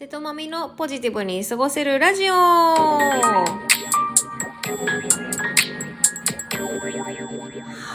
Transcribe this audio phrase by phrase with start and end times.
[0.00, 2.34] 瀬戸まみのポジティブに過ごせるラジオ。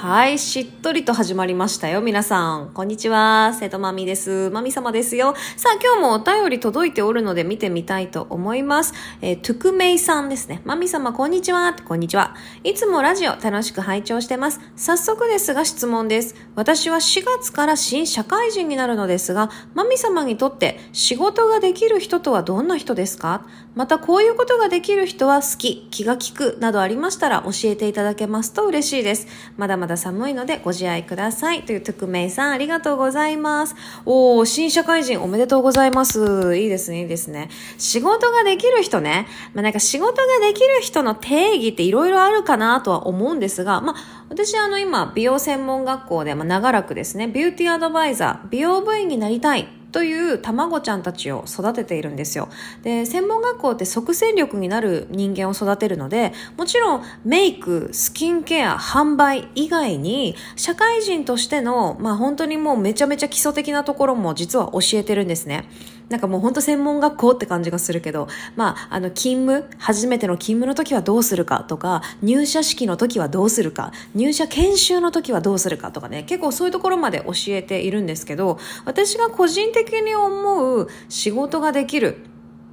[0.02, 2.72] はい、しっとりと始まりましたよ、皆さん。
[2.74, 4.50] こんにちは、瀬戸まみです。
[4.50, 5.36] まみ様ですよ。
[5.56, 8.94] さあ、今日もお便り届いておるので見てみたいと思います。
[9.22, 10.62] えー、トゥクメイさんですね。
[10.66, 11.74] まみ様、こんにちは。
[11.74, 12.36] こんにちは。
[12.64, 14.60] いつもラジオ楽しく拝聴してます。
[14.76, 16.36] 早速ですが質問です。
[16.56, 23.46] 私は4月から新社会人になるのですが、まみ様にとって仕事ができる人とはどんな人ですか？
[23.76, 29.05] またこういうことができる人は好き、気が利くなどありましたら教えていただけますと嬉しいです。
[29.06, 31.64] ですまだまだ寒いのでご自愛ください。
[31.64, 33.76] という匿名さんありがとうございます。
[34.06, 36.58] おー、新社会人おめでとうございます。
[36.58, 37.50] いいですね、いいですね。
[37.78, 39.28] 仕事ができる人ね。
[39.54, 52.50] まあ、なんか仕事ができる人の定義っていろいろあるかなとは思うんですが、まあ、私あの今美容専門学校で、まあ、長らくですね、ビューティーアドバイザー、美容部員になりたいという卵ちゃんたちを育てているんですよ。
[52.84, 65.64] で、専門学校って即戦力になる人間を育てるので、もちろんメイク、スキンケア、販売以外に、社会人としての、まあ本当にもうめちゃめちゃ基礎的なところも実は教えてるんですね。
[66.10, 82.18] なんかもう本当専門学校って感じがするけど、まあ、あの、勤務、初めての勤務の時はどうするかとか、入社式の時はどうするか、入社研修の時はどうするかとかね、結構そういうところまで教えているんですけど、私が個人的に思う仕事ができる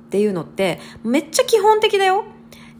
[0.06, 2.24] っていうのって、めっちゃ基本的だよ。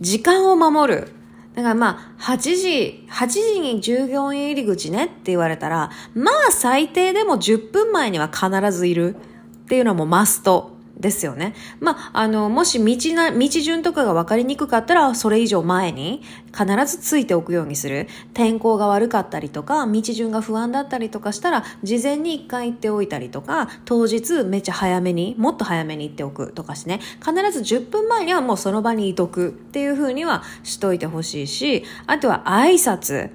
[0.00, 1.08] 時間を守る。
[1.54, 9.16] だからまあ、8時、8時に従業員入り口ねって言われたら、まあ最低でも10分前には必ずいる。
[9.72, 11.54] っていうのもマストですよね。
[11.80, 16.20] まあ、あの、もし道な、道順とかが分かりにくかったら、それ以上前に
[16.52, 18.06] 必ずついておくようにする。
[18.34, 33.30] 天候が悪かったりとか、道順が不安だったりとかしたら、事前に一回行っておいたりとか、当日めっちゃ早めに、もっと早めに行っておくとかしてね、必ず10分前にはもうその場にいとくっていう風にはしといてほしいし、あとは挨拶。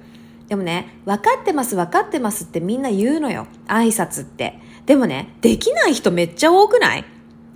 [0.46, 3.48] でもね、分かってます分かってますってみんな言うのよ。
[3.66, 4.67] 挨拶って。
[4.88, 7.04] でもね、できない人めっちゃ多くない？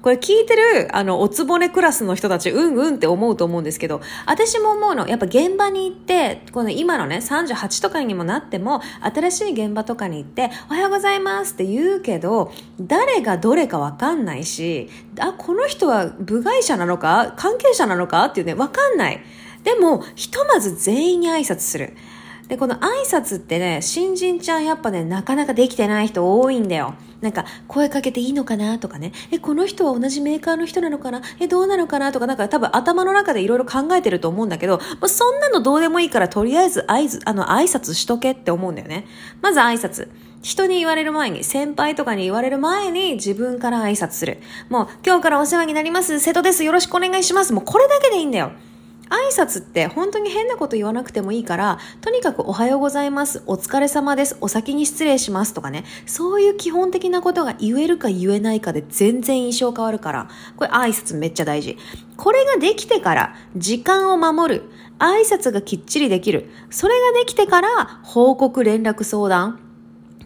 [0.02, 17.32] これ聞いてる、あの、おつぼねクラスの人たち、うんうんって思うと思うんですけど、私も思うの、やっぱ現場に行って、この今のね、38とかにもなっても、新しい現場とかに行って、おはようございますって言うけど、誰がどれかわかんないし、あ、この人は部外者なのか？
[17.38, 18.26] 関係者なのか？
[18.26, 19.22] っていうね、わかんない。
[19.62, 21.94] でも、ひとまず全員に挨拶する。
[22.52, 26.92] で、この挨拶ってね、新人ちゃんやっぱね、なかなかできてない人多いんだよ。
[27.22, 29.12] なんか、声かけていいのかなとかね。
[29.30, 31.22] え、この人は同じメーカーの人なのかな？
[31.40, 32.12] え、どうなのかな？
[32.12, 39.06] とか、なんか多分頭の中でいろいろ考えてると思うんだけど、まあ、そんなのどうでもいいから、とりあえず挨拶、あの、挨拶しとけって思うんだよね。
[39.40, 40.08] まず挨拶。
[40.42, 44.42] 人に言われる前に、先輩とかに言われる前に自分から挨拶する。
[44.68, 46.20] もう、今日からお世話になります。
[46.20, 46.64] 瀬戸です。
[46.64, 47.54] よろしくお願いします。
[47.54, 48.52] もうこれだけでいいんだよ。
[49.12, 61.76] 挨拶って本当に変なこと言わなくてもいいから、とにかくおはようございます、お疲れ様です、お先に失礼しますとかね、そういう基本的なことが言えるか言えないかで全然印象変わるから、これ挨拶めっちゃ大事。
[62.16, 64.62] これができてから、時間を守る、
[64.98, 69.60] 挨拶がきっちりできる、それができてから、報告連絡相談、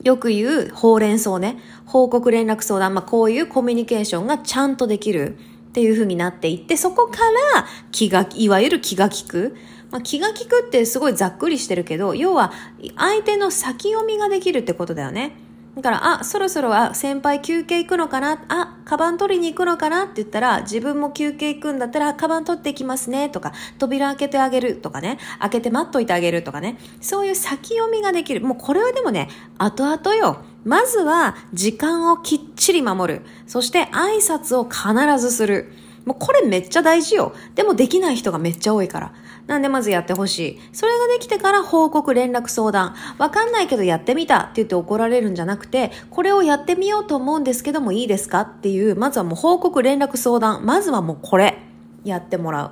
[0.05, 1.59] よく言うほうれん草ね。
[1.85, 2.95] 報告連絡相談。
[2.95, 5.37] まあ、こういうコミュニケーションがちゃんとできる
[5.77, 7.19] っていう風になっていって、そこか
[7.55, 9.55] ら気が、いわゆる気が利く。
[9.91, 12.51] まあ、気が利くってすごいざっくりしてるけど、要は
[12.97, 15.37] 相手の先読みができるってことだよね。
[15.77, 18.43] だから、あ、そろそろ、あ、先輩休憩行くのかな？
[18.49, 20.05] あ、カバン取りに行くのかな？
[20.05, 28.41] って言ったら、自分も休憩行くんだったら、カバン取ってきますね、とか、扉開けてあげるとかね、開けて待っといてあげるとかね、そういう先読みができる。
[28.41, 30.43] もうこれはでもね、後々よ。
[30.67, 33.23] まずは、時間をきっちり守る。
[33.47, 35.73] そして、挨拶を必ずする。
[36.05, 37.33] もうこれめっちゃ大事よ。
[37.55, 39.13] でもできない人がめっちゃ多いから。
[39.49, 40.61] なんでまずやってほしい。
[40.73, 42.95] それができてから報告、連絡、相談。
[43.19, 48.43] わかんないけどやってみたって言って怒られるんじゃなくて、これをやってみようと思うんですけどもいいですか？
[48.43, 50.65] っていう、まずはもう報告、連絡、相談。
[50.65, 51.59] まずはもうこれ。
[52.05, 52.71] やってもらう。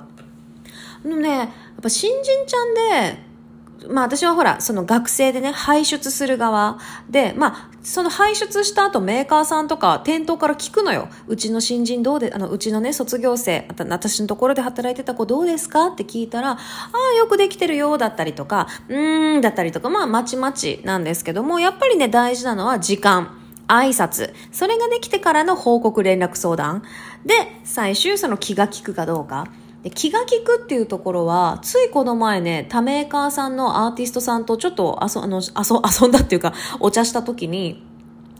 [1.05, 1.49] あのね、やっ
[1.81, 2.73] ぱ新人ちゃん
[3.09, 11.07] で、まあ私はほら、その学生でね、排出する側で、まあ、その排出した後メーカーさんとか店頭から聞くのよ。
[11.27, 23.39] うちの新人どうで、あの、うちのね、卒業生、私のところで働いてた子どうですかって聞いたら、ああ、よくできてるよ、だったりとか、うーん、だったりとか、まあ、まちまちなんですけども、やっぱりね、大事なのは時間。
[23.67, 24.33] 挨拶。
[24.51, 26.83] それができてからの報告連絡相談。
[27.25, 27.33] で、
[27.63, 29.47] 最終その気が利くかどうか。
[29.85, 37.83] で気が利くっていうところは、ついこの前ね、他メーカーさんのアーティストさんとちょっと遊あの遊んだっていうか、お茶した時に、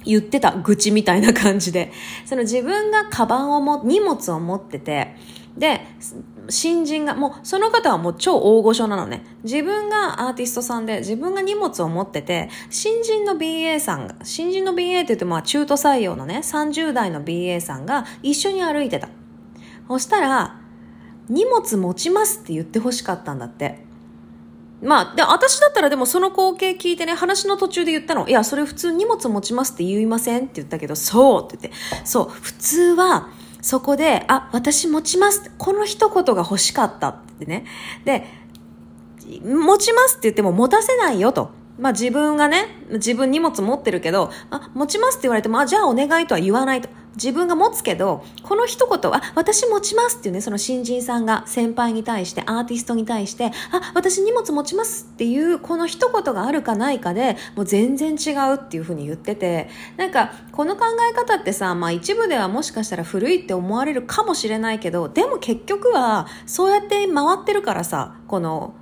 [0.04, 1.92] 言ってた愚痴みたいな感じで。
[2.26, 5.16] その自分がカバンをも、荷物を持ってて、
[5.56, 5.82] で、
[6.50, 9.24] 新人が、もうその方はもう超大御所なのね。
[9.44, 19.10] 自分がアーティストさんで、自分が荷物を持ってて、新人の BA さんが、新人の BA って言っても中途採用のね、30代の BA さんが一緒に歩いてた。
[19.88, 20.65] そしたら、
[21.30, 23.84] 荷物持ちますって言って欲しかったんだって。
[24.82, 28.28] まあ、で、私だったらでもその光景聞いてね、話の途中で言ったの。
[28.28, 32.06] いや、それ普通荷物持ちますって言いませんって言ったけど、そうって言って。
[32.06, 33.30] そう、普通は、
[33.62, 35.52] そこで、あ、私持ちます。
[35.58, 37.66] この一言が欲しかったってね。
[38.04, 38.26] で、
[39.44, 41.50] 持ちますって言っても持たせないよと。
[41.78, 46.90] まあ自分がね、自分荷物持ってるけど、あ、持ちますって言われても、あ、じゃあお願いとは言わないと。
[47.16, 68.74] 自分が持つけど、この一言、あ、私持ちますっていうね、その新人さんが先輩に対して、アーティストに対して、あ、私荷物持ちますっていう、この一言があるかないかで、もう全然違うっていうふうに言ってて、なんか、この考え方ってさ、まあ一部ではもしかしたら古いって思われるかもしれないけど、でも結局は、そうやって回ってるからさ、この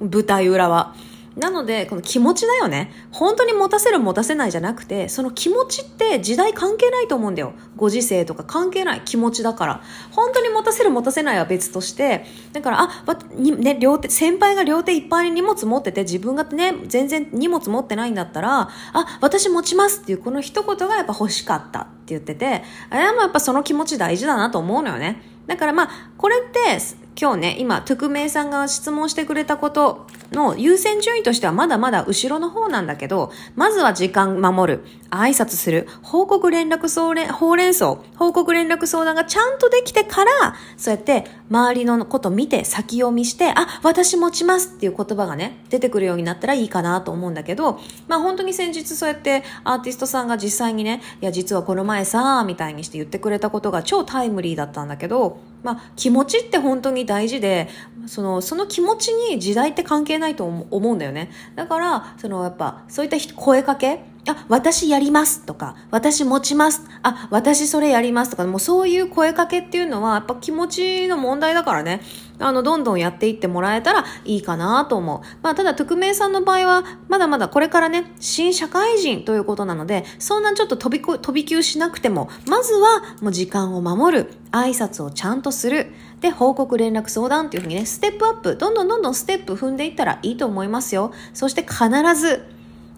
[0.00, 0.94] 舞台裏は。
[1.36, 2.92] なので、この気持ちだよね。
[3.10, 7.54] 本当に持たせる持たせないじゃなくて、その気持ちって時代関係ないと思うんだよ。
[7.76, 9.82] ご時世とか関係ない気持ちだから。
[10.12, 25.20] 本当に持たせる持たせないは別として、だから、あ、わにね、両手、先輩が両手いっぱいに荷物持ってて、自分がね、全然荷物持ってないんだったら、あ、私持ちますっていうこの一言がやっぱ欲しかったって言ってて、あれはもやっぱその気持ち大事だなと思うのよね。
[25.46, 26.78] だからまあ、これって、
[27.16, 47.78] 今日ね、今、匿名さんが質問してくれたことの優先順位としてはまだまだ後ろの方なんだけど、まずは時間守る、挨拶する、報告連絡相連、ほうれん草、報告連絡相談がちゃんとできてから、そうやって周りのこと見て先読みして、あ、私持ちますっていう言葉がね、出てくるようになったらいいかなと思うんだけど、
[48.08, 57.68] まあ本当に先日そうやってアーティストさんが実際にね、いや実はこの前さ、みたいにして言ってくれたことが超タイムリーだったんだけど、まあ、気持ちって本当に大事で、
[58.06, 61.30] その、その気持ちに時代って関係ないと思うんだよね。
[61.56, 66.82] だから、その、やっぱ、そういった声かけあ、私やりますとか、私持ちます。
[67.02, 72.00] あ、私それやりますとか、もうそういう声かけっていうのは、やっぱ気持ちの問題だからね。
[72.38, 75.20] あの、どんどんやっていってもらえたらいいかなと思う。
[75.42, 91.12] まあ、ただ、匿名さんの場合は、まだまだこれからね、新社会人ということなので、そんなちょっと飛びこ、飛び級しなくても、まずは、もう時間を守る、挨拶をちゃんとする、で、報告連絡相談っていうふうにね、ステップアップ、どんどんどんどんステップ踏んでいったらいいと思いますよ。
[91.34, 92.44] そして必ず、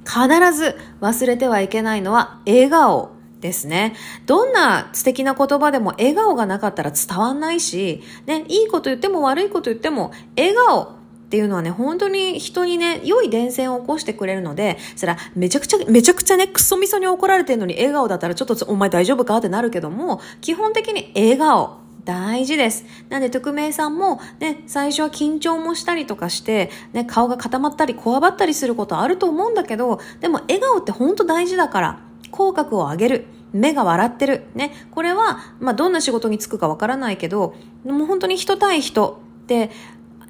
[0.06, 3.10] 必ず忘れてはいけないのは笑顔
[3.40, 3.94] ですね。
[4.24, 19.36] どんな素敵な言葉でも笑顔がなかったら伝わんないし、ね、いいこと言っても悪いこと言っても笑顔っていうのはね、本当に人にね、良い伝染を起こしてくれるので、そら、めちゃくちゃ、めちゃくちゃね、クソみそに怒られてるのに笑顔だったらちょっとお前大丈夫か？
[19.36, 21.85] ってなるけども、基本的に笑顔。
[22.06, 22.84] 大事です。
[23.10, 32.00] なんで、匿名さんも、ね、最初は緊張もしたりとかして、ね、顔が固まったり、こわばったりすることあると思うんだけど、でも、笑顔って本当大事だから、
[32.30, 33.26] 口角を上げる。
[33.52, 34.44] 目が笑ってる。
[34.54, 34.72] ね。
[34.92, 37.54] これは、まあ、どんな仕事に就くかわからないけど、
[37.84, 39.70] もう本当に人対人って、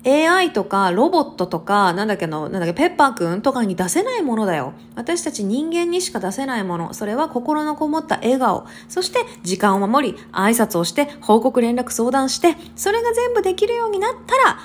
[0.06, 4.72] AI とかロボットとか、なんだっけの、なんだっけ、ペッパーくんとかに出せないものだよ。
[4.94, 6.94] 私たち人間にしか出せないもの。
[6.94, 8.66] それは心のこもった笑顔。
[8.88, 14.58] そして時間を守り、挨拶をして、報告連絡相談して、それが全部できるようになったら、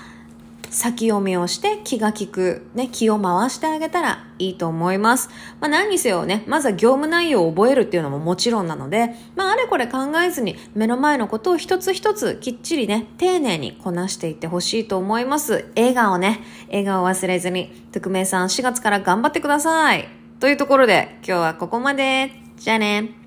[0.72, 5.30] 先読みをして気が利く、ね、気を回してあげたらいいと思います。
[5.60, 15.72] まあ何にせよね、まずは業務内容を覚えるっていうのももちろんなので、まああれこれ考えずに目の前のことを一つ一つきっちりね、丁寧にこなしていってほしいと思います。
[15.76, 20.08] 笑顔ね、笑顔忘れずに、匿名さん4月から頑張ってください。
[20.40, 22.32] というところで今日はここまで。
[22.58, 23.21] じゃあね。